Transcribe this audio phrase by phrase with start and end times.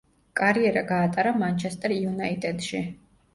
[0.39, 2.83] კარიერა გაატარა „მანჩესტერ იუნაიტედში“.